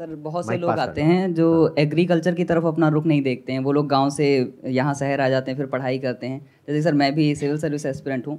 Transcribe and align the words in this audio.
Sir 0.00 0.14
बहुत 0.16 0.46
से 0.46 0.56
लोग 0.58 0.70
आते 0.70 1.02
हैं 1.02 1.32
जो 1.34 1.46
एग्रीकल्चर 1.78 2.34
की 2.34 2.44
तरफ़ 2.44 2.64
अपना 2.66 2.88
रुख 2.88 3.06
नहीं 3.06 3.22
देखते 3.22 3.52
हैं। 3.52 3.60
वो 3.60 3.72
लोग 3.72 3.86
गाँव 3.88 4.10
से 4.10 4.26
यहाँ 4.66 4.94
शहर 4.94 5.20
आ 5.20 5.28
जाते 5.28 5.50
हैं 5.50 5.58
फिर 5.58 5.66
पढ़ाई 5.66 5.98
करते 5.98 6.26
हैं। 6.26 6.38
जैसे 6.68 6.82
सर 6.82 6.94
मैं 6.94 7.12
भी 7.14 7.34
सिविल 7.34 7.58
सर्विस 7.58 7.86
एस्पिरेंट 7.86 8.26
हूँ। 8.26 8.38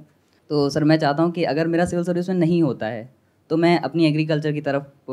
तो 0.50 0.68
सर 0.70 0.84
मैं 0.84 0.98
चाहता 0.98 1.22
हूँ 1.22 1.32
कि 1.32 1.44
अगर 1.44 1.66
मेरा 1.68 1.84
सिविल 1.84 2.04
सर्विस 2.04 2.28
में 2.28 2.36
नहीं 2.36 2.62
होता 2.62 2.86
है 2.86 3.08
तो 3.50 3.56
मैं 3.56 3.78
अपनी 3.80 4.06
एग्रीकल्चर 4.06 4.52
की 4.52 4.60
तरफ़ 4.60 5.10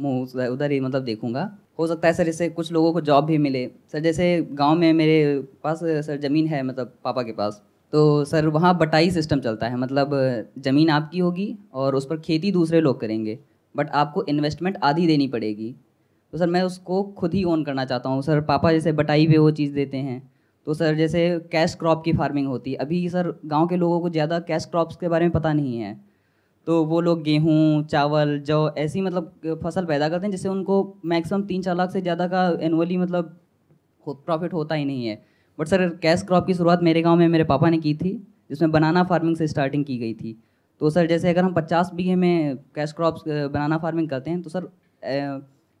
मुँह 0.00 0.46
उधर 0.46 0.70
ही 0.70 0.80
मतलब 0.80 1.02
देखूँगा। 1.04 1.50
हो 1.78 1.86
सकता 1.86 2.08
है 2.08 2.14
सर 2.14 2.28
इससे 2.28 2.48
कुछ 2.50 2.72
लोगों 2.72 2.92
को 2.92 3.00
जॉब 3.02 3.24
भी 3.24 3.38
मिले। 3.38 3.66
सर 3.92 4.00
जैसे 4.00 4.46
गाँव 4.52 4.78
में 4.78 4.92
मेरे 4.94 5.40
पास 5.64 5.80
सर 6.06 6.20
ज़मीन 6.20 6.46
है 6.46 6.62
मतलब 6.62 6.92
पापा 7.04 7.22
के 7.22 7.32
पास। 7.32 7.62
तो 7.92 8.24
सर 8.24 8.46
वहाँ 8.48 8.76
बटाई 8.78 9.10
सिस्टम 9.10 9.40
चलता 9.40 9.66
है। 9.66 9.76
मतलब 9.76 10.10
ज़मीन 10.58 10.90
आपकी 10.90 11.18
होगी 11.18 11.54
और 11.74 11.94
उस 11.94 12.06
पर 12.06 12.20
खेती 12.20 12.52
दूसरे 12.52 12.80
लोग 12.80 13.00
करेंगे। 13.00 13.38
बट 13.76 13.90
आपको 13.90 14.24
इन्वेस्टमेंट 14.24 14.76
आधी 14.82 15.06
देनी 15.06 15.28
पड़ेगी। 15.28 15.74
तो 16.32 16.38
सर, 16.38 16.46
मैं 16.46 16.62
उसको 16.62 17.02
खुद 17.18 17.34
ही 17.34 17.44
ओन 17.44 17.64
करना 17.64 17.84
चाहता 17.84 18.08
हूँ। 18.08 18.22
सर, 18.22 18.40
पापा 18.40 18.72
जैसे 18.72 18.92
बटाई 18.92 19.26
पे 19.26 19.38
वो 19.38 19.50
चीज़ 19.50 19.74
देते 19.74 19.96
हैं। 19.96 20.22
तो 20.66 20.74
सर, 20.74 20.94
जैसे 20.94 21.28
कैश 21.52 21.74
क्रॉप 21.74 22.02
की 22.04 22.12
फ़ार्मिंग 22.12 22.46
होती 22.48 22.72
है। 22.72 22.76
अभी 22.76 23.08
सर, 23.08 23.32
गाँव 23.46 23.66
के 23.66 23.76
लोगों 23.76 24.00
को 24.00 24.10
ज़्यादा 24.10 24.38
कैश 24.40 24.64
क्रॉप्स 24.64 24.96
के 24.96 25.08
बारे 25.08 25.24
में 25.24 25.32
पता 25.32 25.52
नहीं 25.52 25.78
है। 25.78 26.00
तो 26.66 26.84
वो 26.84 27.00
लोग 27.00 27.22
गेहूँ, 27.22 27.82
चावल, 27.84 28.38
जौ, 28.40 28.68
ऐसी 28.78 29.00
मतलब 29.00 29.58
फ़सल 29.62 29.84
पैदा 29.84 30.08
करते 30.08 30.26
हैं, 30.26 30.30
जिससे 30.30 30.48
उनको 30.48 30.96
मैक्सिमम 31.04 31.42
तीन 31.42 31.62
चार 31.62 31.76
लाख 31.76 31.90
से 31.90 32.00
ज़्यादा 32.00 32.26
का 32.28 32.48
एनुअली 32.60 32.96
मतलब 32.96 33.38
प्रॉफिट 34.06 34.52
होता 34.52 34.74
ही 34.74 34.84
नहीं 34.84 35.06
है। 35.06 35.22
बट 35.58 35.68
सर 35.68 35.88
कैश 36.02 36.22
क्रॉप 36.22 36.46
की 36.46 36.54
शुरुआत 36.54 36.82
मेरे 36.82 37.02
गाँव 37.02 37.16
में 37.16 37.28
मेरे 37.28 37.44
पापा 37.44 37.70
ने 37.70 37.78
की 37.78 37.94
थी, 37.94 38.10
जिसमें 38.50 38.70
बनाना 38.70 39.04
फ़ार्मिंग 39.04 39.36
से 39.36 39.46
स्टार्टिंग 39.46 39.84
की 39.84 39.98
गई 39.98 40.14
थी। 40.14 40.38
तो 40.80 40.90
सर, 40.90 41.06
जैसे 41.06 41.30
अगर 41.30 41.44
हम 41.44 41.52
पचास 41.54 41.90
बीघे 41.94 42.14
में 42.14 42.56
कैश 42.74 42.92
क्रॉप्स 42.92 43.22
बनाना 43.26 43.78
फ़ार्मिंग 43.78 44.08
करते 44.08 44.30
हैं 44.30 44.42
तो 44.42 44.50
सर 44.50 44.68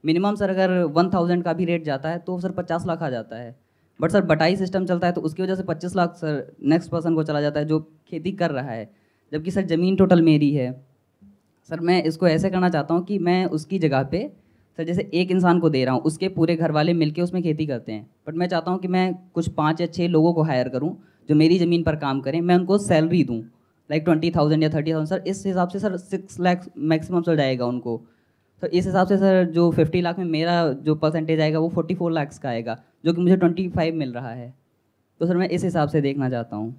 मिनिमम 0.04 0.34
सर 0.34 0.50
अगर 0.50 0.70
वन 0.94 1.10
थाउज़ेंड 1.10 1.42
का 1.44 1.52
भी 1.52 1.64
रेट 1.64 1.84
जाता 1.84 2.08
है 2.08 2.18
तो 2.18 2.38
सर 2.40 2.50
पचास 2.52 2.86
लाख 2.86 3.02
आ 3.02 3.10
जाता 3.10 3.36
है। 3.36 3.54
बट 4.00 4.10
सर, 4.10 4.22
बटाई 4.22 4.56
सिस्टम 4.56 4.84
चलता 4.86 5.06
है 5.06 5.12
तो 5.12 5.20
उसकी 5.20 5.42
वजह 5.42 5.54
से 5.54 5.62
पच्चीस 5.62 5.96
लाख 5.96 6.14
सर 6.14 6.56
नेक्स्ट 6.64 6.90
पर्सन 6.90 7.14
को 7.14 7.22
चला 7.22 7.40
जाता 7.40 7.60
है 7.60 7.66
जो 7.66 7.78
खेती 8.08 8.32
कर 8.32 8.50
रहा 8.50 8.70
है। 8.70 8.90
जबकि 9.32 9.50
सर, 9.50 9.66
ज़मीन 9.66 9.96
टोटल 9.96 10.22
मेरी 10.22 10.50
है। 10.54 10.70
सर, 11.68 11.80
मैं 11.80 12.02
इसको 12.02 12.28
ऐसे 12.28 12.50
करना 12.50 12.68
चाहता 12.68 12.94
हूँ 12.94 13.04
कि 13.04 13.18
मैं 13.20 13.44
उसकी 13.46 13.78
जगह 13.78 14.02
पे 14.02 14.20
सर, 14.78 14.84
जैसे 14.84 15.10
एक 15.14 15.30
इंसान 15.30 15.60
को 15.60 15.68
दे 15.70 15.84
रहा 15.84 15.94
हूँ, 15.94 16.02
उसके 16.02 16.28
पूरे 16.28 16.56
घर 16.56 16.72
वाले 16.72 16.92
मिलके 16.94 17.22
उसमें 17.22 17.42
खेती 17.42 17.66
करते 17.66 17.92
हैं। 17.92 18.06
बट 18.28 18.34
मैं 18.34 18.46
चाहता 18.48 18.70
हूँ 18.70 18.78
कि 18.78 18.88
मैं 18.88 19.12
कुछ 19.34 19.48
पाँच 19.50 19.80
या 19.80 19.86
छः 19.86 20.08
लोगों 20.08 20.32
को 20.34 20.42
हायर 20.42 20.68
करूँ, 20.68 20.96
जो 21.28 21.34
मेरी 21.34 21.58
ज़मीन 21.58 21.82
पर 21.82 21.96
काम 21.96 22.20
करें, 22.20 22.40
मैं 22.40 22.54
उनको 22.54 22.78
सैलरी 22.78 23.22
दूँ। 23.24 23.42
लाइक 23.90 24.04
ट्वेंटी 24.04 24.30
थाउज़ेंड 24.30 24.62
या 24.62 24.68
थर्टी 24.68 24.92
थाउज़ेंड 24.92 25.08
सर 25.08 25.28
इस 25.28 25.42
हिसाब 25.46 25.68
से 25.68 25.78
सर 25.78 25.96
सिक्स 25.96 26.40
लैक्स 26.40 26.68
मैक्सिमम 26.78 27.22
चल 27.22 27.36
जाएगा 27.36 27.66
उनको। 27.66 28.00
सर 28.62 28.66
इस 28.68 28.86
हिसाब 28.86 29.08
से 29.08 29.16
सर 29.16 29.44
जो 29.54 29.70
फिफ्टी 29.70 30.00
लाख 30.00 30.18
में 30.18 30.24
मेरा 30.26 30.72
जो 30.74 30.94
परसेंटेज 30.94 31.40
आएगा 31.40 31.58
वो 31.58 31.68
फोर्टी 31.68 31.94
फोर 31.94 32.12
लैक्स 32.12 32.38
का 32.38 32.48
आएगा 32.48 32.78
जो 33.04 33.12
कि 33.12 33.20
मुझे 33.20 33.36
ट्वेंटी 33.36 33.68
फाइव 33.68 33.94
मिल 33.94 34.12
रहा 34.12 34.30
है। 34.30 34.52
तो 35.20 35.26
सर 35.26 35.36
मैं 35.36 35.48
इस 35.48 35.64
हिसाब 35.64 35.88
से 35.88 36.00
देखना 36.00 36.30
चाहता 36.30 36.56
हूँ। 36.56 36.74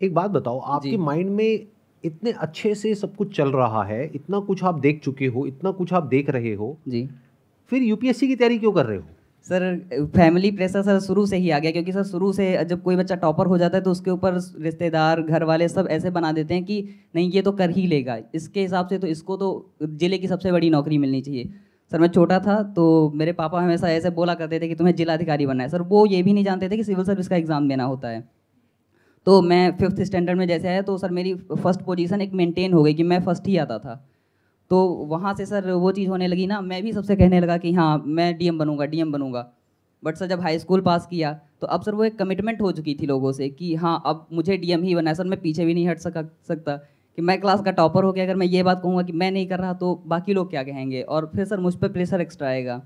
एक 0.00 0.14
बात 0.14 0.30
बताओ 0.30 0.58
आपके 0.58 0.96
माइंड 0.96 1.30
में 1.30 1.66
इतने 2.04 2.32
अच्छे 2.32 2.74
से 2.74 2.94
सब 2.94 3.14
कुछ 3.16 3.36
चल 3.36 3.50
रहा 3.52 3.82
है 3.84 4.04
इतना 4.14 4.40
कुछ 4.40 4.62
आप 4.64 4.78
देख 4.80 5.00
चुके 5.00 5.26
हो 5.26 5.46
इतना 5.46 5.70
कुछ 5.70 5.92
आप 5.92 6.06
देख 6.06 6.30
रहे 6.30 6.54
हो 6.54 6.76
जी। 6.88 7.08
फिर 7.72 7.82
यूपीएससी 7.82 8.28
की 8.28 8.36
तैयारी 8.36 8.58
क्यों 8.58 8.72
कर 8.72 8.86
रहे 8.86 8.96
हो? 8.96 9.04
सर 9.46 9.62
फैमिली 10.14 10.50
प्रेशर 10.50 10.82
सर 10.82 10.98
शुरू 11.00 11.24
से 11.26 11.36
ही 11.36 11.50
आ 11.50 11.58
गया, 11.58 11.70
क्योंकि 11.72 11.92
सर 11.92 12.02
शुरू 12.04 12.32
से 12.32 12.64
जब 12.64 12.82
कोई 12.82 12.96
बच्चा 12.96 13.14
टॉपर 13.16 13.46
हो 13.46 13.58
जाता 13.58 13.76
है 13.76 13.82
तो 13.84 13.90
उसके 13.90 14.10
ऊपर 14.10 14.34
रिश्तेदार 14.60 15.22
घर 15.22 15.44
वाले 15.44 15.68
सब 15.68 15.88
ऐसे 15.90 16.10
बना 16.10 16.30
देते 16.32 16.54
हैं 16.54 16.64
कि 16.64 16.84
नहीं, 17.14 17.30
ये 17.30 17.42
तो 17.42 17.52
कर 17.52 17.70
ही 17.70 17.86
लेगा। 17.86 18.18
इसके 18.34 18.60
हिसाब 18.60 18.88
से 18.88 18.98
तो 18.98 19.06
इसको 19.08 19.36
तो 19.36 19.48
ज़िले 19.82 20.18
की 20.18 20.28
सबसे 20.28 20.52
बड़ी 20.52 20.70
नौकरी 20.70 20.98
मिलनी 20.98 21.20
चाहिए। 21.20 21.50
सर, 21.92 21.98
मैं 22.00 22.08
छोटा 22.08 22.38
था 22.40 22.62
तो 22.74 23.10
मेरे 23.14 23.32
पापा 23.34 23.60
हमेशा 23.60 23.88
ऐसे 23.90 24.10
बोला 24.12 24.34
करते 24.34 24.60
थे 24.60 24.68
कि 24.68 24.74
तुम्हें 24.74 24.94
जिलाधिकारी 24.96 25.46
बनना 25.46 25.62
है। 25.62 25.68
सर, 25.68 25.82
वो 25.82 26.06
ये 26.06 26.22
भी 26.22 26.32
नहीं 26.32 26.44
जानते 26.44 26.68
थे 26.68 26.76
कि 26.76 26.84
सिविल 26.84 27.04
सर्विस 27.04 27.28
का 27.28 27.36
एग्ज़ाम 27.36 27.68
देना 27.68 27.84
होता 27.84 28.08
है। 28.08 28.24
तो 29.26 29.40
मैं 29.42 29.76
फिफ्थ 29.78 30.00
स्टैंडर्ड 30.02 30.38
में 30.38 30.46
जैसे 30.48 30.68
आया 30.68 30.82
तो 30.82 30.96
सर 30.98 31.10
मेरी 31.12 31.34
फ़र्स्ट 31.34 31.82
पोजीशन 31.82 32.20
एक 32.20 32.32
मेंटेन 32.34 32.72
हो 32.72 32.82
गई 32.82 32.94
कि 32.94 33.02
मैं 33.04 33.20
फ़र्स्ट 33.24 33.46
ही 33.48 33.56
आता 33.56 33.78
था। 33.78 34.02
तो 34.72 34.78
वहाँ 35.08 35.34
से 35.34 35.46
सर 35.46 35.70
वो 35.70 35.90
चीज़ 35.92 36.08
होने 36.08 36.26
लगी 36.26 36.46
ना 36.46 36.60
मैं 36.62 36.82
भी 36.82 36.92
सबसे 36.92 37.16
कहने 37.16 37.40
लगा 37.40 37.56
कि 37.56 37.72
हाँ 37.74 38.02
मैं 38.08 38.36
डीएम 38.38 38.58
बनूँगा 38.58 38.84
डीएम 38.86 39.10
बनूँगा। 39.12 39.40
बट 40.02 40.16
सर 40.16 40.26
जब 40.26 40.40
हाई 40.40 40.58
स्कूल 40.58 40.80
पास 40.80 41.06
किया 41.06 41.32
तो 41.60 41.66
अब 41.66 41.82
सर 41.82 41.94
वो 41.94 42.04
एक 42.04 42.18
कमिटमेंट 42.18 42.62
हो 42.62 42.70
चुकी 42.72 42.94
थी 42.94 43.06
लोगों 43.06 43.32
से 43.32 43.48
कि 43.50 43.74
हाँ 43.74 44.02
अब 44.06 44.26
मुझे 44.32 44.56
डीएम 44.56 44.82
ही 44.82 44.94
बनना 44.94 45.10
है। 45.10 45.14
सर 45.14 45.24
मैं 45.24 45.40
पीछे 45.40 45.64
भी 45.64 45.74
नहीं 45.74 45.88
हट 45.88 45.98
सका 45.98 46.22
सकता 46.48 46.76
कि 47.18 47.22
मैं 47.22 47.40
क्लास 47.40 47.62
का 47.62 47.70
टॉपर 47.72 48.04
हो 48.04 48.12
गया 48.12 48.24
अगर 48.24 48.36
मैं 48.36 48.46
ये 48.46 48.62
बात 48.62 48.80
कहूँगा 48.82 49.02
कि 49.02 49.12
मैं 49.14 49.30
नहीं 49.30 49.46
कर 49.46 49.58
रहा 49.58 49.72
तो 49.74 49.94
बाकी 50.06 50.34
लोग 50.34 50.50
क्या 50.50 50.62
कहेंगे? 50.62 51.02
और 51.02 51.30
फिर 51.34 51.44
सर 51.44 51.60
मुझ 51.60 51.74
पर 51.74 51.88
प्रेशर 51.88 52.20
एक्स्ट्रा 52.20 52.48
आएगा। 52.48 52.80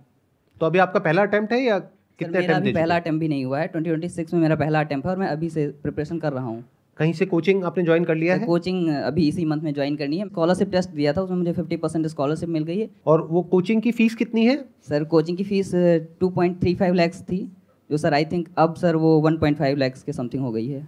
तो 0.60 0.66
अभी 0.66 0.78
आपका 0.78 1.00
पहला 1.00 1.22
अटेम्प्ट 1.22 1.52
है 1.52 1.60
या 1.60 1.78
सर 1.78 1.88
कितने 2.18 2.40
मेरा 2.40 2.56
अभी 2.56 2.72
पहला? 2.72 2.96
अटेम्प्ट 2.96 3.20
भी 3.20 3.28
नहीं 3.28 3.44
हुआ 3.44 3.60
है। 3.60 3.66
ट्वेंटी 3.68 3.90
ट्वेंटी 3.90 4.08
सिक्स 4.08 4.34
में 4.34 4.40
मेरा 4.40 4.56
पहला 4.56 4.80
अटेम्प्ट 4.80 5.06
है 5.06 5.12
और 5.12 5.18
मैं 5.18 5.28
अभी 5.28 5.50
से 5.50 5.66
प्रिपरेशन 5.82 6.18
कर 6.18 6.32
रहा 6.32 6.44
हूँ। 6.44 6.64
कहीं 6.98 7.12
से 7.12 7.26
कोचिंग 7.26 7.64
आपने 7.64 7.84
ज्वाइन 7.84 8.04
कर 8.04 8.14
लिया 8.14 8.34
है? 8.34 8.46
कोचिंग 8.46 8.88
अभी 8.88 9.26
इसी 9.28 9.44
मंथ 9.44 9.62
में 9.62 9.72
ज्वाइन 9.74 9.96
करनी 9.96 10.18
है। 10.18 10.28
स्कॉलरशिप 10.28 10.70
टेस्ट 10.70 10.90
दिया 10.90 11.12
था 11.12 11.22
उसमें 11.22 11.36
मुझे 11.36 11.52
फिफ्टी 11.52 11.76
परसेंट 11.76 12.06
स्कॉलरशिप 12.06 12.48
मिल 12.48 12.64
गई 12.64 12.78
है। 12.78 12.88
और 13.06 13.26
वो 13.30 13.42
कोचिंग 13.50 13.82
की 13.82 13.92
फ़ीस 13.92 14.14
कितनी 14.14 14.44
है? 14.46 14.56
सर 14.88 15.04
कोचिंग 15.04 15.36
की 15.38 15.44
fees 15.44 15.70
two 16.20 16.28
point 16.28 16.60
three 16.60 16.74
five 16.74 16.94
lakhs 16.94 17.22
थी 17.22 17.38
जो 17.90 17.96
सर 17.96 18.14
आई 18.14 18.24
थिंक 18.24 18.48
अब 18.58 18.74
सर 18.74 18.96
वो 18.96 19.18
वन 19.20 19.36
पॉइंट 19.36 19.58
फाइव 19.58 19.76
लैक्स 19.76 20.02
के 20.02 20.12
समथिंग 20.12 20.42
हो 20.42 20.52
गई 20.52 20.66
है। 20.68 20.86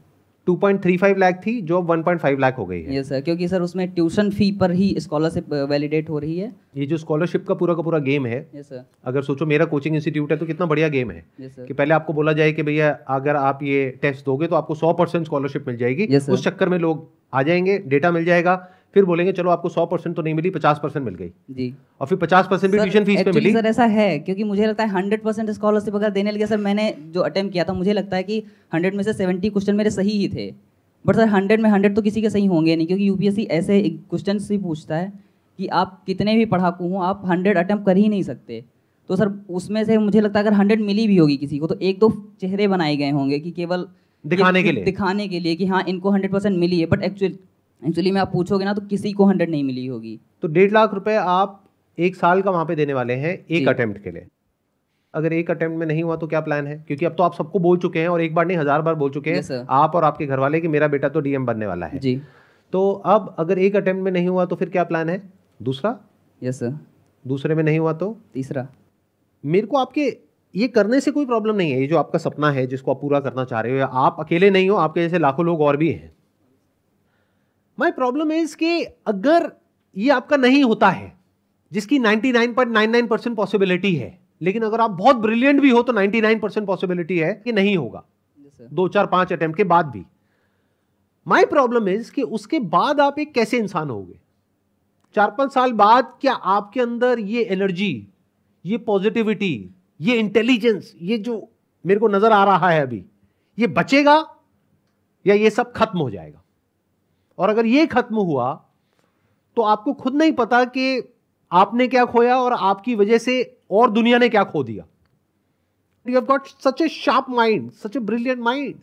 2.35 0.48 1.18
लाख 1.18 1.40
थी 1.46 1.60
जो 1.62 1.78
अब 1.78 1.88
1.5 1.88 2.38
लाख 2.40 2.58
हो 2.58 2.64
गई 2.66 2.80
है। 2.82 2.94
ये 2.94 3.02
सर 3.04 3.20
क्योंकि 3.20 3.48
सर 3.48 3.62
उसमें 3.62 3.86
ट्यूशन 3.88 4.30
फ़ी 4.30 4.50
पर 4.52 4.70
ही 4.70 4.94
स्कॉलरशिप 4.98 5.52
वैलिडेट 5.70 6.10
हो 6.10 6.18
रही 6.18 6.38
है। 6.38 6.52
ये 6.76 6.86
जो 6.86 6.96
स्कॉलरशिप 6.96 7.46
का 7.46 7.54
पूरा 7.54 7.74
का 7.74 7.82
पूरा 7.82 7.98
गेम 7.98 8.26
है 8.26 8.38
ये 8.54 8.62
सर 8.62 8.84
अगर 9.04 9.22
सोचो 9.22 9.46
मेरा 9.46 9.64
कोचिंग 9.64 9.94
इंस्टीट्यूट 9.96 10.32
है 10.32 10.38
तो 10.38 10.46
कितना 10.46 10.66
बढ़िया 10.66 10.88
गेम 10.88 11.10
है। 11.10 11.24
कि 11.40 11.72
पहले 11.72 11.94
आपको 11.94 12.12
बोला 12.12 12.32
जाए 12.32 12.52
कि 12.52 12.62
भैया 12.62 12.90
अगर 13.08 13.36
आप 13.36 13.62
ये 13.62 13.88
टेस्ट 14.02 14.24
दोगे 14.26 14.46
तो 14.46 14.56
आपको 14.56 14.74
सौ 14.74 14.96
स्कॉलरशिप 15.06 15.68
मिल 15.68 15.76
जाएगी। 15.76 16.16
उस 16.16 16.44
चक्कर 16.44 16.68
में 16.68 16.78
लोग 16.78 17.06
आ 17.34 17.42
जाएँगे 17.42 17.78
डेटा 17.86 18.10
मिल 18.10 18.24
जाएगा 18.24 18.54
फिर 18.94 19.04
बोलेंगे 19.04 19.32
चलो 19.32 19.50
आपको 19.50 19.68
100 19.68 19.86
परसेंट 19.86 20.14
तो 20.16 20.22
नहीं 20.22 20.34
मिली 20.34 20.50
50 20.50 20.78
परसेंट 20.78 21.04
मिल 21.04 21.14
गई। 21.14 21.30
जी। 21.50 21.74
और 22.00 22.06
फिर 22.06 22.18
50 22.18 22.46
परसेंट 22.50 22.72
भी 22.72 22.78
ट्यूशन 22.78 23.04
फ़ीस 23.04 23.22
पे 23.22 23.32
मिली। 23.32 23.52
सर 23.52 23.66
ऐसा 23.66 23.84
है 23.86 24.18
क्योंकि 24.18 24.44
मुझे 24.44 24.66
लगता 24.66 24.84
है 24.84 24.90
हंड्रेड 24.90 25.22
परसेंट 25.22 25.50
स्कॉलरशिप 25.50 25.94
अगर 25.94 26.10
देने 26.10 26.32
लगे 26.32 26.46
सर 26.46 26.56
मैंने 26.58 26.94
जो 27.14 27.20
अटेम्प्ट 27.22 27.52
किया 27.52 27.64
था 27.64 27.72
मुझे 27.72 27.92
लगता 27.92 28.16
है 28.16 28.22
कि 28.22 28.42
हंड्रेड 28.74 28.94
में 28.94 29.02
से 29.02 29.12
सेवेंटी 29.12 29.50
क्वेश्चन 29.50 29.76
मेरे 29.76 29.90
सही 29.90 30.18
ही 30.18 30.28
थे। 30.28 30.50
बट 31.04 31.16
सर 31.16 31.28
हंड्रेड 31.28 31.60
में 31.60 31.70
हंड्रेड 31.70 31.94
तो 31.96 32.02
किसी 32.02 32.22
के 32.22 32.30
सही 32.30 32.46
होंगे 32.46 32.76
नहीं 32.76 32.86
क्योंकि 32.86 33.08
यूपीएससी 33.08 33.42
ऐसे 33.52 33.80
क्वेश्चन 33.90 34.38
ही 34.50 34.58
पूछता 34.58 34.96
है 34.96 35.12
कि 35.58 35.66
आप 35.74 36.02
कितने 36.06 36.36
भी 36.36 36.44
पढ़ाकू 36.46 36.88
हों 36.88 37.04
आप 37.04 37.22
हंड्रेड 37.26 37.58
अटेम्प्ट 37.58 37.86
कर 37.86 37.96
ही 37.96 38.08
नहीं 38.08 38.22
सकते। 38.22 38.64
तो 39.08 39.16
सर 39.16 39.30
उसमें 39.50 39.84
से 39.84 39.98
मुझे 39.98 40.20
लगता 40.20 40.38
है 40.38 40.46
अगर 40.46 40.56
हंड्रेड 40.56 40.80
मिली 40.80 41.06
भी 41.08 41.16
होगी 41.16 41.36
किसी 41.36 41.58
को 41.58 41.66
तो 41.66 41.78
एक 41.82 41.98
दो 41.98 42.10
चेहरे 42.40 42.68
बनाए 42.68 42.96
गए 42.96 43.10
होंगे 43.10 43.38
कि 43.38 43.50
केवल 43.50 43.86
दिखाने 44.24 44.62
के 44.62 44.72
लिए। 44.72 44.84
दिखाने 44.84 45.28
के 45.28 45.40
लिए 45.40 45.54
कि 45.56 45.66
हाँ 45.66 45.82
इनको 45.88 46.10
हंड्रेड 46.10 46.32
परसेंट 46.32 46.58
मिली 46.58 46.80
है 46.80 46.86
बट 46.86 47.02
एक्चुअली 47.02 47.38
एक्चुअली 47.82 48.10
में 48.10 48.20
आप 48.20 48.32
पूछोगे 48.32 48.64
ना 48.64 48.72
तो 48.74 48.82
किसी 48.86 49.12
को 49.12 49.24
हंड्रेड 49.26 49.50
नहीं 49.50 49.64
मिली 49.64 49.86
होगी। 49.86 50.18
तो 50.42 50.48
डेढ़ 50.48 50.72
लाख 50.72 50.94
रुपए 50.94 51.14
आप 51.16 51.64
एक 51.98 52.16
साल 52.16 52.42
का 52.42 52.50
वहाँ 52.50 52.64
पे 52.64 52.74
देने 52.76 52.94
वाले 52.94 53.14
हैं 53.16 53.38
एक 53.50 53.68
अटेम्प्ट 53.68 54.02
के 54.02 54.10
लिए। 54.10 54.26
अगर 55.14 55.32
एक 55.32 55.50
अटेम्प्ट 55.50 55.78
में 55.78 55.86
नहीं 55.86 56.02
हुआ 56.02 56.16
तो 56.16 56.26
क्या 56.26 56.40
प्लान 56.40 56.66
है? 56.66 56.76
क्योंकि 56.78 57.04
अब 57.04 57.14
तो 57.14 57.22
आप 57.22 57.34
सबको 57.34 57.58
बोल 57.58 57.78
चुके 57.78 57.98
हैं 57.98 58.08
और 58.08 58.20
एक 58.20 58.34
बार 58.34 58.46
नहीं 58.46 58.56
हज़ार 58.56 58.82
बार 58.82 58.94
बोल 58.94 59.10
चुके 59.10 59.30
हैं 59.30 59.64
आप 59.72 59.94
और 59.94 60.04
आपके 60.04 60.26
घर 60.26 60.38
वाले 60.38 60.60
कि 60.60 60.68
मेरा 60.68 60.88
बेटा 60.88 61.08
तो 61.08 61.20
डीएम 61.20 61.46
बनने 61.46 61.66
वाला 61.66 61.86
है। 61.86 61.98
जी। 61.98 62.20
तो 62.72 62.90
अब 63.06 63.34
अगर 63.38 63.58
एक 63.58 63.76
अटेम्प्ट 63.76 64.02
में 64.04 64.12
नहीं 64.12 64.28
हुआ 64.28 64.44
तो 64.44 64.56
फिर 64.56 64.68
क्या 64.70 64.84
प्लान 64.84 65.08
है? 65.08 65.22
दूसरा? 65.60 65.98
यस 66.40 66.58
सर 66.58 66.78
दूसरे 67.24 67.54
में 67.54 67.62
नहीं 67.62 67.78
हुआ 67.78 67.92
तो? 67.94 68.16
तीसरा। 68.34 68.66
मेरे 69.44 69.66
को 69.66 69.76
आपके 69.76 70.06
ये 70.54 70.68
करने 70.68 71.00
से 71.00 71.10
कोई 71.10 71.26
प्रॉब्लम 71.26 71.56
नहीं 71.56 71.70
है। 71.72 71.80
ये 71.80 71.86
जो 71.86 71.98
आपका 71.98 72.18
सपना 72.18 72.50
है 72.50 72.66
जिसको 72.66 72.90
आप 72.90 73.00
पूरा 73.00 73.20
करना 73.20 73.44
चाह 73.44 73.60
रहे 73.60 73.72
हो 73.72 73.78
या 73.78 73.86
आप 73.86 74.16
अकेले 74.20 74.50
नहीं 74.50 74.68
हो 74.70 74.76
आपके 74.78 75.00
जैसे 75.00 75.18
लाखों 75.18 75.46
लोग 75.46 75.60
और 75.60 75.76
भी 75.76 75.90
हैं। 75.90 76.12
माई 77.78 77.90
प्रॉब्लम 77.90 78.32
इज़ 78.32 78.56
कि 78.56 78.82
अगर 78.82 79.50
ये 79.96 80.10
आपका 80.10 80.36
नहीं 80.36 80.62
होता 80.64 80.88
है 80.90 81.12
जिसकी 81.72 81.98
99.99 81.98 83.08
परसेंट 83.08 83.36
पॉसिबिलिटी 83.36 83.94
है 83.94 84.18
लेकिन 84.40 84.62
अगर 84.62 84.80
आप 84.80 84.90
बहुत 84.90 85.16
ब्रिलियंट 85.16 85.60
भी 85.60 85.70
हो 85.70 85.82
तो 85.82 85.92
99 85.92 86.40
परसेंट 86.40 86.66
पॉसिबिलिटी 86.66 87.18
है 87.18 87.32
कि 87.34 87.52
नहीं 87.52 87.76
होगा। 87.76 88.04
सर 88.58 88.68
दो 88.72 88.86
चार 88.88 89.06
पाँच 89.06 89.32
अटेम्प्ट 89.32 89.56
के 89.56 89.64
बाद 89.64 89.86
भी। 89.86 90.04
माई 91.26 91.44
प्रॉब्लम 91.44 91.88
इज़ 91.88 92.10
कि 92.12 92.22
उसके 92.22 92.58
बाद 92.58 93.00
आप 93.00 93.18
एक 93.18 93.32
कैसे 93.34 93.58
इंसान 93.58 93.90
होगे? 93.90 94.18
चार 95.16 95.30
पाँच 95.30 95.52
साल 95.52 95.72
बाद 95.72 96.12
क्या 96.20 96.32
आपके 96.32 96.80
अंदर 96.80 97.18
ये 97.18 97.42
एनर्जी 97.42 98.08
ये 98.64 98.78
पॉजिटिविटी 98.78 99.70
ये 100.00 100.16
इंटेलिजेंस 100.16 100.92
ये 101.02 101.18
जो 101.18 101.48
मेरे 101.84 102.00
को 102.00 102.08
नज़र 102.08 102.32
आ 102.32 102.44
रहा 102.44 102.70
है 102.70 102.82
अभी 102.82 103.04
ये 103.58 103.66
बचेगा 103.66 104.16
या 105.26 105.34
ये 105.34 105.50
सब 105.50 105.72
खत्म 105.72 105.98
हो 105.98 106.10
जाएगा? 106.10 106.42
और 107.38 107.50
अगर 107.50 107.66
ये 107.66 107.86
खत्म 107.86 108.16
हुआ 108.16 108.52
तो 109.56 109.62
आपको 109.62 109.92
खुद 109.92 110.14
नहीं 110.14 110.32
पता 110.32 110.64
कि 110.64 111.14
आपने 111.52 111.86
क्या 111.88 112.04
खोया 112.04 112.36
और 112.36 112.52
आपकी 112.52 112.94
वजह 112.94 113.18
से 113.18 113.58
और 113.70 113.90
दुनिया 113.90 114.18
ने 114.18 114.28
क्या 114.28 114.44
खो 114.44 114.62
दिया। 114.64 114.84
You 116.06 116.14
have 116.14 116.24
got 116.24 116.46
such 116.46 116.82
a 116.82 116.88
sharp 116.88 117.26
mind 117.30 117.70
such 117.72 117.96
a 117.96 118.00
brilliant 118.00 118.40
mind 118.40 118.74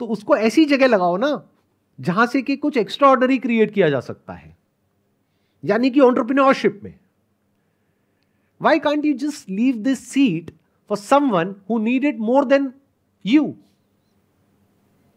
तो 0.00 0.06
उसको 0.06 0.36
ऐसी 0.36 0.64
जगह 0.64 0.86
लगाओ 0.86 1.16
ना, 1.16 1.42
जहाँ 1.98 2.26
से 2.26 2.42
कि 2.42 2.56
कुछ 2.56 2.76
एक्स्ट्रा 2.76 3.08
ऑर्डनरी 3.08 3.38
क्रिएट 3.38 3.74
किया 3.74 3.88
जा 3.90 4.00
सकता 4.00 4.32
है। 4.32 4.56
यानी 5.64 5.90
कि 5.90 6.00
ऑन्टरप्रिन्योरशिप 6.00 6.80
में। 6.84 6.94
Why 8.60 8.78
can't 8.80 9.04
you 9.04 9.14
just 9.22 9.48
leave 9.50 9.82
this 9.84 10.02
seat 10.10 10.50
for 10.90 10.96
someone 10.98 11.54
who 11.68 11.78
need 11.80 12.04
it 12.04 12.20
more 12.28 12.44
than 12.52 12.68
you? 13.24 13.44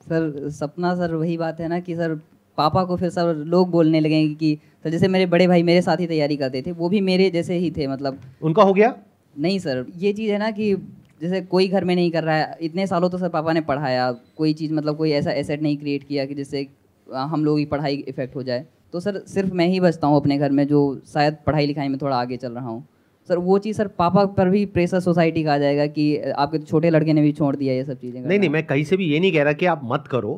Sir, 0.02 0.50
सपना 0.50 0.96
सर 0.96 1.16
वही 1.16 1.38
बात 1.38 1.60
है 1.60 1.68
ना 1.68 1.80
कि 1.80 1.96
सर 1.96 2.20
पापा 2.60 2.84
को 2.84 2.98
फिर 2.98 3.10
सर 3.10 3.34
लोग 3.48 3.70
बोलने 3.72 4.00
लगेंगे 4.00 4.34
कि 4.36 4.58
सर 4.84 4.90
जैसे 4.90 5.08
मेरे 5.08 5.26
बड़े 5.28 5.48
भाई 5.48 5.64
मेरे 5.64 5.82
साथ 5.82 6.00
ही 6.00 6.08
तैयारी 6.08 6.38
करते 6.38 6.62
थे 6.62 6.72
वो 6.74 6.90
भी 6.90 7.02
मेरे 7.04 7.30
जैसे 7.32 7.58
ही 7.58 7.72
थे 7.72 7.88
मतलब। 7.88 8.20
उनका 8.42 8.64
हो 8.64 8.74
गया? 8.74 8.94
नहीं 9.36 9.60
सर 9.60 9.86
ये 9.98 10.14
चीज़ 10.14 10.32
है 10.32 10.38
ना 10.38 10.50
कि 10.52 10.74
जैसे 11.22 11.42
कोई 11.44 11.68
घर 11.68 11.84
में 11.84 11.96
नहीं 11.96 12.12
कर 12.12 12.24
रहा 12.24 12.36
है 12.36 12.58
इतने 12.62 12.88
सालों 12.88 13.10
तो 13.10 13.18
सर 13.18 13.30
पापा 13.30 13.54
ने 13.54 13.62
पढ़ाया 13.64 14.12
कोई 14.38 14.54
चीज़ 14.54 14.74
मतलब 14.74 14.98
कोई 14.98 15.12
ऐसा 15.14 15.32
एसेट 15.34 15.62
नहीं 15.62 15.78
क्रिएट 15.78 16.04
किया 16.04 16.26
कि 16.26 16.36
जिससे 16.36 16.68
हम 17.08 17.44
लोगों 17.46 17.58
की 17.58 17.66
पढ़ाई 17.68 18.04
इफ़ेक्ट 18.08 18.36
हो 18.36 18.44
जाए। 18.44 18.66
तो 18.94 19.00
सर 19.00 19.18
सिर्फ़ 19.28 19.54
मैं 19.54 19.68
ही 19.68 19.80
बचता 19.80 20.08
हूँ 20.08 20.16
अपने 20.16 20.38
घर 20.38 20.52
में 20.52 20.66
जो 20.68 20.80
शायद 21.14 21.38
पढ़ाई 21.46 21.66
लिखाई 21.66 21.88
में 21.88 21.98
थोड़ा 22.02 22.16
आगे 22.18 22.38
चल 22.38 22.52
रहा 22.52 22.68
हूँ। 22.68 22.86
सर 23.30 23.38
वो 23.40 23.58
चीज़ 23.60 23.78
सर 23.78 23.88
पापा 23.98 24.26
पर 24.38 24.50
भी 24.50 24.66
प्रेशर 24.76 25.00
सोसाइटी 25.00 25.44
का 25.44 25.54
आ 25.54 25.58
जाएगा 25.58 25.86
कि 25.88 26.06
आपके 26.18 26.58
तो 26.58 26.66
छोटे 26.66 26.90
लड़के 26.90 27.14
ने 27.14 27.22
भी 27.22 27.32
छोड़ 27.32 27.56
दिया 27.56 27.74
ये 27.74 27.84
सब 27.86 28.00
चीज़ें 28.00 28.22
नहीं 28.22 28.40
नहीं 28.40 28.50
मैं 28.50 28.66
कहीं 28.68 28.84
से 28.84 28.98
भी 28.98 29.06
ये 29.06 29.20
नहीं 29.20 29.32
कह 29.32 29.44
रहा 29.44 29.54
कि 29.54 29.66
आप 29.66 29.82
मत 29.84 30.08
करो 30.12 30.32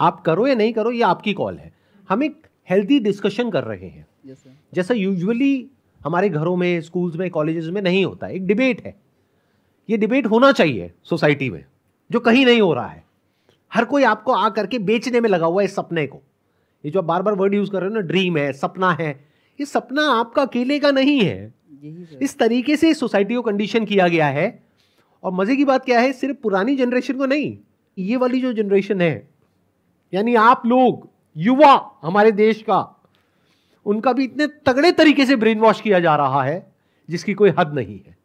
आप 0.00 0.20
करो 0.20 0.46
या 0.46 0.54
नहीं 0.54 0.72
करो 0.72 0.90
ये 0.90 1.02
आपकी 1.02 1.32
कॉल 1.32 1.56
है। 1.58 1.72
हम 2.08 2.22
एक 2.22 2.46
हेल्दी 2.70 2.98
डिस्कशन 3.00 3.50
कर 3.50 3.64
रहे 3.64 3.86
हैं। 3.86 4.06
जैसे 4.26 4.50
जैसा 4.74 4.94
यूजुअली 4.94 5.66
हमारे 6.00 6.28
घरों 6.28 6.56
में 6.56 6.80
स्कूल्स 6.80 7.16
में 7.16 7.28
कॉलेजेस 7.30 7.66
में 7.66 7.80
नहीं 7.82 8.04
होता 8.04 8.28
एक 8.28 8.46
डिबेट 8.46 8.84
है। 8.86 8.94
ये 9.88 9.96
डिबेट 9.96 10.26
होना 10.26 10.52
चाहिए 10.52 10.92
सोसाइटी 11.04 11.50
में 11.50 11.64
जो 12.10 12.20
कहीं 12.20 12.44
नहीं 12.46 12.60
हो 12.60 12.72
रहा 12.74 12.86
है। 12.86 13.02
हर 13.72 13.84
कोई 13.84 14.02
आपको 14.02 14.32
आ 14.32 14.48
करके 14.48 14.78
बेचने 14.78 15.20
में 15.20 15.28
लगा 15.30 15.46
हुआ 15.46 15.62
है 15.62 15.64
इस 15.64 15.74
सपने 15.74 16.06
को। 16.06 16.20
ये 16.84 16.90
जो 16.90 16.98
आप 16.98 17.04
बार 17.04 17.22
बार 17.22 17.34
वर्ड 17.34 17.54
यूज़ 17.54 17.70
कर 17.70 17.80
रहे 17.80 17.88
हो 17.88 17.94
ना 17.94 18.00
ड्रीम 18.00 18.36
है 18.36 18.52
सपना 18.52 18.92
है 18.92 19.10
ये 19.58 19.66
सपना 19.66 20.02
आपका 20.10 20.42
अकेले 20.42 20.78
का 20.78 20.90
नहीं 20.90 21.20
है। 21.20 21.52
यही 21.84 22.24
इस 22.24 22.38
तरीके 22.38 22.76
से 22.76 22.94
सोसाइटी 22.94 23.34
को 23.34 23.42
कंडीशन 23.42 23.84
किया 23.84 24.08
गया 24.08 24.26
है। 24.26 24.62
और 25.24 25.32
मज़े 25.32 25.56
की 25.56 25.64
बात 25.64 25.84
क्या 25.84 26.00
है 26.00 26.12
सिर्फ़ 26.12 26.36
पुरानी 26.36 26.76
जनरेशन 26.76 27.14
को 27.14 27.26
नहीं 27.26 27.56
ये 27.98 28.16
वाली 28.16 28.40
जो 28.40 28.52
जनरेशन 28.52 29.00
है 29.00 29.29
यानी 30.12 30.34
आप 30.34 30.62
लोग, 30.66 31.08
युवा, 31.36 31.98
हमारे 32.02 32.32
देश 32.32 32.62
का, 32.62 32.78
उनका 33.86 34.12
भी 34.12 34.24
इतने 34.24 34.46
तगड़े 34.66 34.92
तरीके 34.92 35.26
से 35.26 35.36
ब्रेन 35.36 35.58
वॉश 35.58 35.80
किया 35.80 36.00
जा 36.00 36.16
रहा 36.16 36.42
है, 36.42 36.66
जिसकी 37.08 37.34
कोई 37.34 37.50
हद 37.58 37.74
नहीं 37.74 37.98
है। 37.98 38.16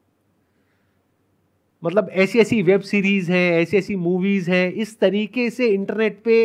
मतलब 1.83 2.09
ऐसी 2.11 2.39
ऐसी 2.39 2.61
वेब 2.63 2.81
सीरीज़ 2.81 3.31
है 3.31 3.61
ऐसी 3.61 3.77
ऐसी 3.77 3.95
मूवीज़ 3.95 4.49
हैं, 4.51 4.71
इस 4.73 4.99
तरीके 4.99 5.49
से 5.49 5.67
इंटरनेट 5.67 6.21
पे 6.23 6.37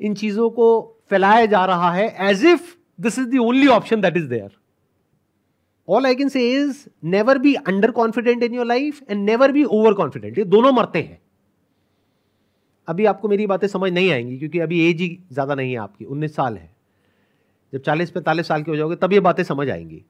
इन 0.00 0.14
चीज़ों 0.14 0.50
को 0.50 0.66
फैलाया 1.10 1.46
जा 1.46 1.64
रहा 1.64 1.90
है 1.92 2.06
as 2.30 2.44
if 2.46 2.74
this 3.00 3.18
is 3.18 3.28
the 3.28 3.38
only 3.38 3.66
option 3.68 4.00
that 4.00 4.16
is 4.16 4.26
there 4.26 4.50
all 5.88 6.06
I 6.06 6.14
can 6.14 6.28
say 6.28 6.50
is 6.52 6.84
never 7.04 7.38
be 7.38 7.54
under 7.54 7.90
confident 7.90 8.42
in 8.42 8.54
your 8.54 8.66
life 8.66 9.00
and 9.10 9.24
never 9.24 9.52
be 9.52 9.64
over 9.64 9.94
confident 9.94 10.38
ये 10.38 10.44
दोनों 10.44 10.72
मरते 10.72 10.98
हैं। 11.00 11.20
अभी 12.88 13.04
आपको 13.06 13.28
मेरी 13.28 13.46
बातें 13.46 13.66
समझ 13.68 13.92
नहीं 13.92 14.10
आएँगी, 14.12 14.38
क्योंकि 14.38 14.58
अभी 14.60 14.80
एज 14.88 15.00
ही 15.00 15.18
ज़्यादा 15.32 15.54
नहीं 15.54 15.72
है 15.72 15.78
आपकी, 15.78 16.04
उन्नीस 16.04 16.34
साल 16.36 16.56
है। 16.56 16.70
जब 17.72 17.80
चालीस, 17.80 18.10
पैंतालीस 18.10 18.48
साल 18.48 18.62
के 18.62 18.70
हो 18.70 18.76
जाओगे, 18.76 18.96
तब 18.96 19.12
ये 19.12 19.20
बातें 19.20 19.42
समझ 19.44 19.68
आएँगी। 19.70 20.04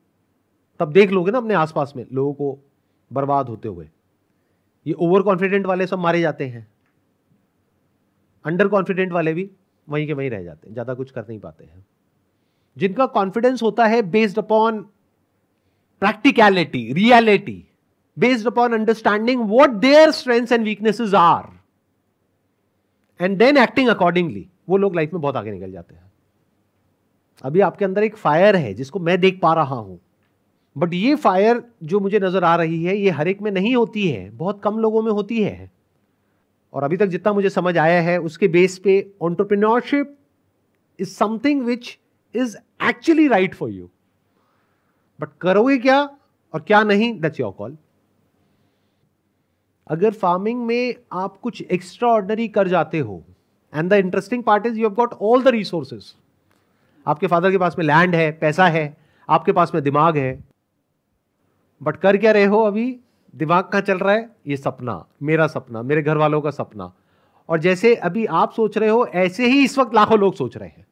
तब 0.81 0.93
देख 0.93 1.11
लोगे 1.11 1.31
ना 1.31 1.39
अपने 1.39 1.55
आसपास 1.55 1.93
में, 1.97 2.07
लोगों 2.13 2.33
को 2.35 2.59
बर्बाद 3.11 3.49
होते 3.49 3.69
हुए। 3.69 3.89
ये 4.87 4.93
ओवर 4.95 5.23
कॉन्फिडेंट 5.23 5.67
वाले 5.67 5.87
सब 5.87 5.99
मारे 5.99 6.21
जाते 6.21 6.47
हैं। 6.47 6.67
अंडर 8.45 8.69
कॉन्फिडेंट 8.69 9.13
वाले 9.13 9.33
भी 9.35 9.51
वहीं 9.89 10.07
के 10.07 10.13
वहीं 10.13 10.31
रह 10.31 10.43
जाते 10.43 10.67
हैं, 10.69 10.73
ज़्यादा 10.75 10.95
कुछ 10.95 11.11
कर 11.11 11.25
नहीं 11.29 11.39
पाते 11.41 11.65
हैं। 11.65 11.85
जिनका 12.77 13.07
कॉन्फिडेंस 13.09 13.63
होता 13.63 13.87
है 13.87 14.03
based 14.03 14.39
upon 14.39 14.81
practicality 16.03 16.93
reality 16.93 17.65
based 18.17 18.47
upon 18.47 18.73
understanding 18.73 19.49
what 19.49 19.71
their 19.81 20.11
strengths 20.11 20.53
and 20.53 20.65
weaknesses 20.65 21.15
are 21.15 21.45
and 23.21 23.39
then 23.39 23.57
acting 23.57 23.89
accordingly 23.89 24.47
वो 24.69 24.77
लोग 24.77 24.97
लाइफ 24.97 25.13
में 25.13 25.21
बहुत 25.23 25.37
आगे 25.37 25.51
निकल 25.51 25.73
जाते 25.73 25.95
हैं। 25.95 26.13
अभी 27.45 27.61
आपके 27.61 27.85
अंदर 27.85 28.03
एक 28.03 28.17
फायर 28.17 28.57
है, 28.57 28.73
जिसको 28.75 28.99
मैं 28.99 29.21
देख 29.21 29.41
पा 29.43 29.53
रहा 29.55 29.75
हूँ। 29.75 30.01
बट 30.77 30.95
ये 30.95 31.15
फायर 31.15 31.63
जो 31.83 32.01
मुझे 32.01 32.19
नज़र 32.19 32.45
आ 32.45 32.55
रही 32.57 32.83
है, 32.85 32.97
ये 32.97 33.11
हर 33.11 33.29
एक 33.29 33.43
में 33.43 33.51
नहीं 33.51 33.75
होती 33.77 34.09
है। 34.09 34.31
बहुत 34.31 34.61
कम 34.63 34.79
लोगों 34.79 35.03
में 35.03 35.11
होती 35.13 35.43
है। 35.43 35.71
और 36.73 36.83
अभी 36.83 36.97
तक 36.97 37.07
जितना 37.07 37.33
मुझे 37.33 37.51
समझ 37.51 37.77
आया 37.79 38.01
है, 38.03 38.19
उसके 38.19 38.49
बेस 38.49 38.79
पे 38.79 39.07
entrepreneurship 39.23 40.17
is 40.99 41.09
something 41.09 41.63
which 41.63 41.99
is 42.35 42.57
actually 42.89 43.29
right 43.29 43.55
for 43.55 43.71
you 43.71 43.91
but 45.21 45.29
करोगे 45.41 45.79
क्या 45.79 46.03
और 46.55 46.61
क्या 46.61 46.83
नहीं 46.83 47.13
दैट्स 47.21 47.41
योर 47.41 47.53
कॉल 47.53 47.77
अगर 49.91 50.13
फ़ार्मिंग 50.13 50.65
में 50.67 50.95
आप 51.13 51.37
कुछ 51.37 51.63
एक्स्ट्रा 51.63 52.09
ऑर्डनरी 52.09 52.49
कर 52.49 52.69
जाते 52.69 52.99
हो 52.99 53.23
and 53.73 53.91
the 53.91 53.93
interesting 53.93 54.43
part 54.43 54.67
is 54.67 54.79
you 54.79 54.89
have 54.89 54.95
got 54.95 55.13
all 55.23 55.43
the 55.43 55.49
resources 55.49 56.15
आपके 57.07 57.27
फादर 57.27 57.51
के 57.51 57.59
पास 57.59 57.77
में 57.79 57.85
लैंड 57.85 58.15
है, 58.15 58.31
पैसा 58.33 58.67
है, 58.67 58.97
आपके 59.29 59.53
पास 59.53 59.73
में 59.75 59.83
दिमाग 59.83 60.17
है 60.17 60.45
बट 61.81 61.97
कर 61.97 62.17
क्या 62.17 62.33
रहे 62.33 62.45
हो 62.45 62.63
अभी? 62.63 62.97
दिमाग 63.35 63.65
कहाँ 63.65 63.83
चल 63.83 63.99
रहा 63.99 64.15
है? 64.15 64.29
ये 64.47 64.57
सपना, 64.57 65.05
मेरा 65.23 65.47
सपना, 65.47 65.83
मेरे 65.83 66.03
घर 66.03 66.17
वालों 66.17 66.41
का 66.41 66.51
सपना। 66.51 66.93
और 67.49 67.61
जैसे 67.61 67.95
अभी 67.97 68.25
आप 68.27 68.53
सोच 68.53 68.79
रहे 68.79 68.89
हो, 68.89 69.05
ऐसे 69.07 69.47
ही 69.47 69.65
इस 69.65 69.79
वक्त 69.79 69.95
लाखों 69.95 70.19
लोग 70.19 70.35
सोच 70.35 70.57
रहे 70.57 70.69
हैं। 70.69 70.87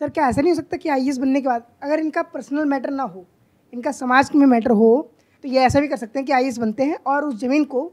सर, 0.00 0.08
क्या 0.08 0.28
ऐसा 0.28 0.40
नहीं 0.40 0.52
हो 0.52 0.56
सकता 0.56 0.76
कि 0.76 0.88
आई 0.88 1.12
बनने 1.12 1.40
के 1.40 1.48
बाद 1.48 1.66
अगर 1.82 2.00
इनका 2.00 2.22
पर्सनल 2.24 2.64
मैटर 2.64 2.90
ना 2.90 3.02
हो, 3.02 3.24
इनका 3.72 3.92
समाज 3.92 4.30
में 4.34 4.46
मैटर 4.46 4.70
हो 4.72 5.10
तो 5.44 5.48
ये 5.48 5.60
ऐसा 5.60 5.80
भी 5.80 5.88
कर 5.88 5.96
सकते 5.96 6.18
हैं 6.18 6.26
कि 6.26 6.32
आई 6.32 6.50
बनते 6.58 6.84
हैं 6.84 6.98
और 7.06 7.24
उस 7.24 7.40
ज़मीन 7.40 7.64
को 7.64 7.90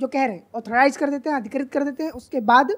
जो 0.00 0.06
कह 0.08 0.24
रहे 0.24 0.34
हैं 0.34 0.46
ऑथोराइज 0.54 0.96
कर 0.96 1.10
देते 1.10 1.30
हैं 1.30 1.36
अधिकृत 1.36 1.70
कर 1.72 1.84
देते 1.84 2.04
हैं 2.04 2.10
उसके 2.12 2.40
बाद 2.42 2.72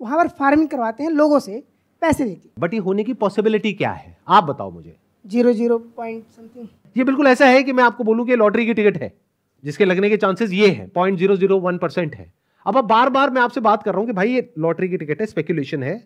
वहाँ 0.00 0.18
पर 0.18 0.28
फ़ार्मिंग 0.30 0.68
करवाते 0.68 1.02
हैं 1.02 1.10
लोगों 1.12 1.38
से 1.40 1.62
पैसे 2.02 2.24
देती 2.24 2.50
बट 2.58 2.74
ये 2.74 2.80
होने 2.80 3.04
की 3.04 3.12
पॉसिबिलिटी 3.14 3.72
क्या 3.74 3.90
है? 3.92 4.16
आप 4.28 4.44
बताओ 4.44 4.70
मुझे। 4.70 4.96
ज़ीरो 5.24 5.52
ज़ीरो 5.52 5.78
पॉइंट 5.96 6.24
समथिंग 6.26 6.68
ये 6.96 7.04
बिल्कुल 7.04 7.26
ऐसा 7.26 7.46
है 7.46 7.62
कि 7.62 7.72
मैं 7.72 7.84
आपको 7.84 8.04
बोलूँ 8.04 8.26
कि 8.26 8.36
लॉटरी 8.36 8.66
की 8.66 8.74
टिकट 8.74 9.00
है 9.02 9.12
जिसके 9.64 9.84
लगने 9.84 10.08
के 10.10 10.16
चांसेस 10.18 10.52
ये 10.52 10.68
है 10.70 10.86
point 10.90 11.18
zero 11.18 11.36
zero 11.36 11.58
one 11.60 11.78
percent 11.78 12.14
है। 12.14 12.32
अब 12.66 12.76
अब 12.76 12.84
बार 12.86 13.10
बार 13.10 13.30
मैं 13.30 13.42
आपसे 13.42 13.60
बात 13.60 13.82
कर 13.82 13.90
रहा 13.90 13.98
हूँ 13.98 14.06
कि 14.06 14.12
भाई 14.12 14.32
ये 14.32 14.52
लॉटरी 14.58 14.88
की 14.88 14.96
टिकट 14.96 15.20
है 15.20 15.26
स्पेकुलेशन 15.26 15.82
है। 15.82 15.96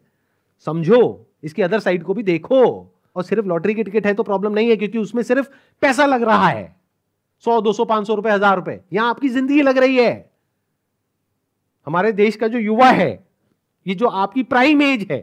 समझो 0.67 1.01
इसकी 1.45 1.63
अदर 1.63 1.81
साइड 1.81 2.03
को 2.03 2.15
भी 2.15 2.23
देखो। 2.25 2.63
और 3.17 3.23
सिर्फ़ 3.25 3.47
लॉटरी 3.47 3.75
की 3.75 3.83
टिकट 3.85 4.07
है 4.07 4.13
तो 4.15 4.23
प्रॉब्लम 4.23 4.53
नहीं 4.53 4.69
है 4.69 4.77
क्योंकि 4.77 4.99
उसमें 4.99 5.23
सिर्फ़ 5.23 5.49
पैसा 5.83 6.07
लग 6.07 6.23
रहा 6.23 6.49
है। 6.49 6.75
सौ 7.45 7.61
दो 7.61 7.73
सौ 7.73 7.85
पाँच 7.87 8.07
सौ 8.07 8.15
रुपए 8.15 8.31
हज़ार 8.31 8.57
रुपए 8.57 8.81
यहाँ 8.93 9.09
आपकी 9.11 9.29
ज़िंदगी 9.29 9.63
लग 9.63 9.79
रही 9.79 9.97
है। 9.97 10.15
हमारे 11.87 12.13
देश 12.13 12.37
का 12.37 12.49
जो 12.49 12.59
युवा 12.59 12.91
है 12.91 13.11
ये 13.87 13.95
जो 13.95 14.07
आपकी 14.21 14.43
प्राइम 14.43 14.83
एज 14.83 15.07
है 15.11 15.19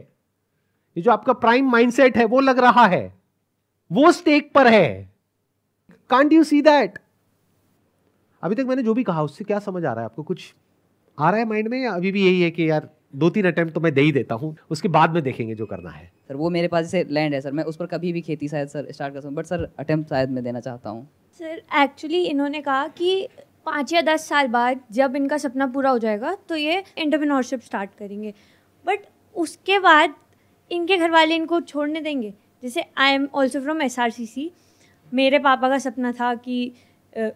ये 0.96 1.02
जो 1.02 1.10
आपका 1.10 1.32
प्राइम 1.34 1.70
माइंडसेट 1.70 2.16
है 2.16 2.24
वो 2.24 2.40
लग 2.40 2.58
रहा 2.58 2.86
है 2.86 3.02
वो 3.90 4.10
स्टेक 4.12 4.50
पर 4.54 4.66
है। 4.66 5.10
कांट 6.10 6.32
यू 6.32 6.44
सी 6.44 6.60
दैट 6.62 6.98
अभी 8.42 8.54
तक 8.54 8.66
मैंने 8.68 8.82
जो 8.82 8.94
भी 8.94 9.02
कहा 9.04 9.22
उससे 9.22 9.44
क्या 9.44 9.58
समझ 9.58 9.84
आ 9.84 9.92
रहा 9.92 10.00
है? 10.00 10.04
आपको 10.04 10.22
कुछ 10.22 10.54
आ 11.18 11.30
रहा 11.30 11.40
है 11.40 11.46
माइंड 11.48 11.68
में 11.68 11.78
या 11.82 11.92
अभी 11.92 12.12
भी 12.12 12.24
यही 12.26 12.40
है 12.42 12.50
कि 12.50 12.70
यार 12.70 12.88
दो 13.14 13.30
तीन 13.30 13.46
अटेम्प्ट 13.46 13.74
तो 13.74 13.80
मैं 13.80 13.92
दे 13.94 14.00
ही 14.00 14.12
देता 14.12 14.34
हूँ 14.34 14.56
उसके 14.70 14.88
बाद 14.88 15.14
में 15.14 15.22
देखेंगे 15.22 15.54
जो 15.54 15.66
करना 15.66 15.90
है। 15.90 16.10
सर 16.28 16.36
वो 16.36 16.50
मेरे 16.50 16.68
पास 16.68 16.84
जैसे 16.84 17.04
लैंड 17.10 17.34
है 17.34 17.40
सर 17.40 17.52
मैं 17.52 17.64
उस 17.64 17.76
पर 17.76 17.86
कभी 17.86 18.12
भी 18.12 18.20
खेती 18.20 18.48
शायद 18.48 18.68
सर 18.68 18.90
स्टार्ट 18.92 19.14
कर 19.14 19.20
सकूँ 19.20 19.34
बट 19.34 19.46
सर 19.46 19.68
अटेम्प्ट 19.78 20.10
शायद 20.10 20.30
मैं 20.30 20.44
देना 20.44 20.60
चाहता 20.60 20.90
हूँ। 20.90 21.06
सर 21.40 21.62
एक्चुअली 21.82 22.24
इन्होंने 22.24 22.60
कहा 22.62 22.86
कि 22.88 23.28
पाँच 23.66 23.92
या 23.92 24.00
दस 24.02 24.28
साल 24.28 24.46
बाद 24.48 24.80
जब 24.92 25.16
इनका 25.16 25.38
सपना 25.38 25.66
पूरा 25.68 25.90
हो 25.90 25.98
जाएगा 25.98 26.34
तो 26.48 26.56
ये 26.56 26.82
एंटरप्रेन्योरशिप 26.98 27.60
स्टार्ट 27.62 27.90
करेंगे। 27.98 28.32
बट 28.84 29.06
उसके 29.36 29.78
बाद 29.80 30.14
इनके 30.70 30.96
घर 30.96 31.10
वाले 31.10 31.34
इनको 31.34 31.60
छोड़ने 31.62 32.00
देंगे। 32.00 32.32
जैसे 32.62 32.84
I 32.98 33.12
am 33.12 33.28
also 33.34 33.60
from 33.60 33.82
S 33.82 33.98
R 33.98 34.10
C 34.10 34.26
C 34.26 34.50
मेरे 35.12 35.38
पापा 35.40 35.68
का 35.68 35.78
सपना 35.78 36.12
था 36.12 36.34
कि 36.36 36.72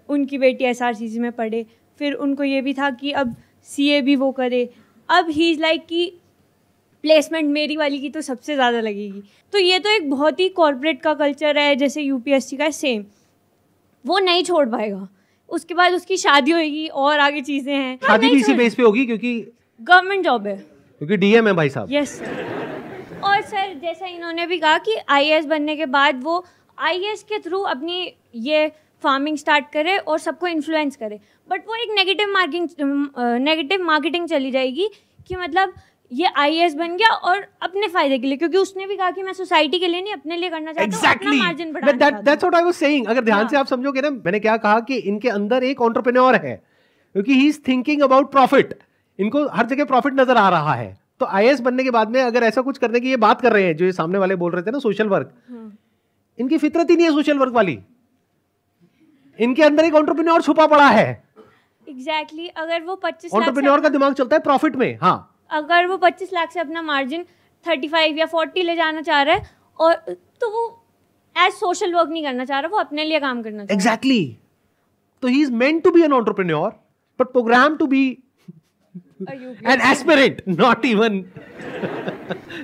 उनकी 0.08 0.38
बेटी 0.38 0.64
एस 0.64 0.82
आर 0.82 0.94
सी 0.94 1.08
सी 1.08 1.18
में 1.18 1.30
पढ़े। 1.32 1.64
फिर 2.00 2.12
उनको 2.14 2.44
ये 2.44 2.60
भी 2.62 2.74
था 2.74 2.90
कि 2.92 3.12
अब 3.12 3.34
सी 3.68 3.88
ए 3.88 4.00
भी 4.00 4.16
वो 4.16 4.30
करे। 4.32 4.68
अब 5.08 5.28
ही 5.30 5.50
इज़ 5.50 5.60
लाइक 5.60 5.86
कि 5.86 6.12
प्लेसमेंट 7.04 7.50
मेरी 7.50 7.76
वाली 7.76 7.98
की 8.00 8.08
तो 8.10 8.20
सबसे 8.20 8.54
ज़्यादा 8.54 8.80
लगेगी। 8.80 9.22
तो 9.52 9.58
ये 9.58 9.78
तो 9.78 9.90
एक 9.90 10.08
बहुत 10.10 10.40
ही 10.40 10.48
कॉरपोरेट 10.50 11.00
का 11.02 11.14
कल्चर 11.14 11.58
है, 11.58 11.74
जैसे 11.76 12.02
यूपीएससी 12.02 12.56
का 12.56 12.70
सेम 12.70 13.04
वो 14.04 14.18
नहीं 14.18 14.42
छोड़ 14.44 14.68
पाएगा। 14.68 15.08
उसके 15.48 15.74
बाद 15.74 15.92
उसकी 15.92 16.16
शादी 16.16 16.50
होगी 16.50 16.86
और 16.88 17.18
आगे 17.20 17.40
चीज़ें 17.42 17.74
हैं। 17.74 17.96
शादी 18.06 18.28
भी 18.28 18.40
इसी 18.40 18.54
बेस 18.54 18.74
पे 18.74 18.82
होगी 18.82 19.04
क्योंकि 19.06 19.32
गवर्नमेंट 19.80 20.24
जॉब 20.24 20.46
है। 20.46 20.56
क्योंकि 20.56 21.16
डीएम 21.16 21.46
है 21.48 21.52
भाई 21.54 21.68
साहब। 21.68 21.92
यस 21.92 22.20
और 23.24 23.40
सर 23.42 23.72
जैसा 23.74 24.06
इन्होंने 24.06 24.46
भी 24.46 24.58
कहा 24.58 24.78
कि 24.78 24.96
आईएएस 25.08 25.46
बनने 25.46 25.76
के 25.76 25.86
बाद 25.88 26.22
वो 26.24 26.44
आईएएस 26.78 27.22
के 27.22 27.38
थ्रू 27.40 27.60
अपनी 27.68 28.14
ये 28.36 28.68
फ़ार्मिंग 29.02 29.36
स्टार्ट 29.38 29.70
करे 29.72 29.96
और 29.98 30.18
सबको 30.18 30.46
इन्फ्लुएंस 30.46 30.96
करे। 30.96 31.20
बट 31.48 31.68
वो 31.68 31.74
एक 31.74 31.94
नेगेटिव 31.96 32.32
मार्किंग 32.32 32.68
नेगेटिव 33.42 33.82
मार्केटिंग 33.84 34.28
चली 34.28 34.50
जाएगी 34.50 34.88
कि 35.28 35.36
मतलब 35.36 35.72
ये 36.10 36.28
आईएस 36.36 36.74
बन 36.74 36.96
गया 36.96 37.08
और 37.30 37.46
अपने 37.62 37.88
फ़ायदे 37.88 38.18
के 38.18 38.26
लिए 38.26 38.36
क्योंकि 38.36 38.58
उसने 38.58 38.86
भी 38.86 38.96
कहा 38.96 39.10
कि 39.10 39.22
मैं 39.22 39.32
सोसाइटी 39.32 39.78
के 39.78 39.86
लिए 39.86 40.02
नहीं 40.02 40.12
अपने 40.12 40.36
लिए 40.36 40.50
करना 40.50 40.72
चाहता 40.72 41.10
हूँ 41.10 41.36
मार्जिन 41.36 41.72
बढ़ाना 41.72 41.92
दैट 41.92 42.00
चाहता 42.00 42.20
दैट्स 42.20 42.44
व्हाट 42.44 42.54
आई 42.54 42.62
वाज 42.62 43.06
अगर 43.08 43.24
ध्यान 43.24 43.40
हाँ। 43.40 43.48
से 43.48 43.56
आप 43.56 43.66
समझोगे 43.66 44.00
ना 44.00 44.10
मैंने 44.10 44.40
क्या 44.40 44.56
कहा 44.56 44.80
कि 44.80 44.96
इनके 44.96 45.28
अंदर 45.28 45.64
एक 45.64 45.82
एंटरप्रेन्योर 45.82 46.36
है 46.36 46.54
क्योंकि 47.14 47.34
he 47.34 47.48
is 47.48 47.60
thinking 47.68 48.02
about 48.02 48.30
profit 48.32 48.74
इनको 49.18 49.46
हर 49.48 49.66
जगह 49.66 49.84
प्रॉफिट 49.84 50.14
नज़र 50.14 50.36
आ 50.36 50.48
रहा 50.48 50.74
है। 50.74 50.96
तो 51.20 51.26
आईएएस 51.26 51.60
बनने 51.60 51.84
के 51.84 51.90
बाद 51.90 52.10
में 52.10 52.20
अगर 52.22 52.42
ऐसा 52.42 52.60
कुछ 52.60 52.78
करने 52.78 53.00
की 53.00 53.10
ये 53.10 53.16
बात 53.16 53.40
कर 53.40 53.52
रहे 53.52 53.64
हैं 53.64 53.76
जो 53.76 53.84
ये 53.84 53.92
सामने 53.92 54.18
वाले 54.18 54.36
बोल 54.36 54.52
रहे 54.52 54.62
थे 54.62 54.70
ना 54.70 54.78
सोशल 54.78 55.08
वर्क 55.08 55.32
हाँ। 55.50 55.72
इनकी 56.38 56.58
फितरत 56.58 56.90
ही 56.90 56.96
नहीं 56.96 57.06
है 57.06 57.12
सोशल 57.12 57.38
वर्क 57.38 57.52
वाली। 57.52 57.78
इनके 59.38 59.62
अंदर 59.62 59.84
एक 59.84 59.94
एंटरप्रेन्योर 59.94 60.42
छुपा 60.42 60.66
पड़ा 60.66 60.88
है। 60.88 61.08
एग्जैक्टली 61.86 62.42
exactly, 62.42 62.62
अगर 62.62 62.82
वो 62.82 63.00
25 63.04 63.24
लाख 63.24 63.42
एंटरप्रेन्योर 63.42 63.78
से 63.78 63.82
का 63.82 63.88
दिमाग 63.88 64.14
चलता 64.14 64.36
है 64.36 64.42
प्रॉफिट 64.42 64.76
में 64.76 64.98
हाँ। 65.02 65.34
अगर 65.50 65.86
वो 65.86 65.96
25 65.96 66.32
लाख 66.32 66.52
से 66.52 66.60
अपना 66.60 66.82
मार्जिन 66.82 67.24
35 67.66 68.18
या 68.18 68.26
40 68.26 68.64
ले 68.64 68.76
जाना 68.76 69.00
चाह 69.00 69.22
रहा 69.22 69.34
है 69.34 69.50
और 69.78 69.94
तो 70.40 70.50
वो 70.50 70.66
एज 71.36 71.52
सोशल 71.52 71.94
वर्क 71.94 72.08
नहीं 72.08 72.22
करना 72.24 72.44
चाह 72.44 72.60
रहा 72.60 72.68
वो 72.68 72.78
अपने 72.78 73.04
लिए 73.04 73.20
काम 73.20 73.42
करना 73.42 73.64
चाह 73.64 73.66
रहा 73.66 73.74
एग्जैक्टली 73.74 74.36
तो 75.22 75.28
he 75.28 75.42
is 75.42 75.52
meant 75.52 75.82
to 75.84 75.90
be 75.90 76.02
an 76.02 76.12
entrepreneur 76.12 76.70
but 77.20 77.32
program 77.32 77.76
to 77.76 77.86
be 77.86 78.06
an 79.68 79.80
aspirant 79.90 80.42
not 80.48 80.84
even 80.84 81.20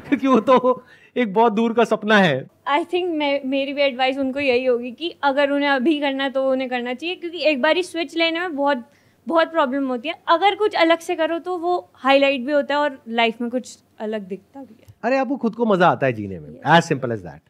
क्योंकि 0.08 0.26
वो 0.26 0.40
तो 0.40 0.84
एक 1.16 1.32
बहुत 1.34 1.52
दूर 1.52 1.72
का 1.72 1.84
सपना 1.84 2.16
है। 2.18 2.46
आई 2.66 2.84
थिंक 2.84 3.10
मेरी 3.44 3.72
भी 3.72 3.82
एडवाइस 3.82 4.18
उनको 4.18 4.40
यही 4.40 4.64
होगी 4.64 4.90
कि 4.90 5.14
अगर 5.22 5.50
उन्हें 5.50 5.68
अभी 5.70 5.98
करना 6.00 6.24
है 6.24 6.30
तो 6.30 6.50
उन्हें 6.50 6.68
करना 6.70 6.94
चाहिए 6.94 7.14
क्योंकि 7.16 7.44
एक 7.44 7.62
बार 7.62 7.76
ही 7.76 7.82
स्विच 7.82 8.16
लेने 8.16 8.40
में 8.40 8.56
बहुत 8.56 8.84
बहुत 9.26 9.50
प्रॉब्लम 9.50 9.88
होती 9.88 10.08
है। 10.08 10.14
अगर 10.28 10.54
कुछ 10.54 10.74
अलग 10.76 10.98
से 11.00 11.16
करो 11.16 11.38
तो 11.38 11.56
वो 11.58 11.78
हाईलाइट 11.96 12.44
भी 12.46 12.52
होता 12.52 12.74
है 12.74 12.80
और 12.80 12.98
लाइफ 13.10 13.40
में 13.40 13.50
कुछ 13.50 13.78
अलग 14.00 14.28
दिखता 14.28 14.60
भी 14.60 14.74
है। 14.80 14.94
अरे 15.04 15.18
आपको 15.18 15.36
खुद 15.36 15.54
को 15.54 15.66
मज़ा 15.66 15.88
आता 15.88 16.06
है 16.06 16.12
जीने 16.12 16.38
में। 16.40 16.48
As 16.48 16.82
simple 16.84 17.12
as 17.12 17.20
that 17.20 17.40